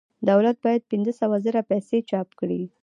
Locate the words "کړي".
2.39-2.61